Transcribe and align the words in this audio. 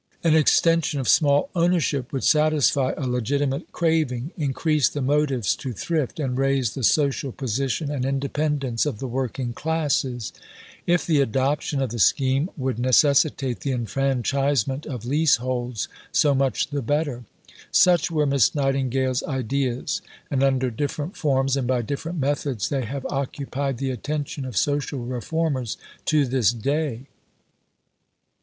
An 0.23 0.33
extension 0.33 0.99
of 0.99 1.07
small 1.07 1.51
ownership 1.53 2.11
would 2.11 2.23
satisfy 2.23 2.93
a 2.97 3.05
legitimate 3.05 3.71
craving, 3.71 4.31
increase 4.35 4.89
the 4.89 4.99
motives 4.99 5.55
to 5.57 5.73
thrift, 5.73 6.19
and 6.19 6.35
raise 6.39 6.71
the 6.73 6.83
social 6.83 7.31
position 7.31 7.91
and 7.91 8.03
independence 8.03 8.87
of 8.87 8.97
the 8.97 9.05
working 9.07 9.53
classes. 9.53 10.33
If 10.87 11.05
the 11.05 11.21
adoption 11.21 11.83
of 11.83 11.91
the 11.91 11.99
scheme 11.99 12.49
would 12.57 12.79
necessitate 12.79 13.59
the 13.59 13.73
enfranchisement 13.73 14.87
of 14.87 15.05
leaseholds, 15.05 15.87
so 16.11 16.33
much 16.33 16.69
the 16.71 16.81
better. 16.81 17.25
Such 17.71 18.09
were 18.09 18.25
Miss 18.25 18.55
Nightingale's 18.55 19.21
ideas, 19.21 20.01
and 20.31 20.41
under 20.41 20.71
different 20.71 21.15
forms 21.15 21.55
and 21.55 21.67
by 21.67 21.83
different 21.83 22.17
methods 22.17 22.69
they 22.69 22.85
have 22.85 23.05
occupied 23.05 23.77
the 23.77 23.91
attention 23.91 24.45
of 24.45 24.57
social 24.57 25.01
reformers 25.05 25.77
to 26.05 26.25
this 26.25 26.51
day. 26.53 27.05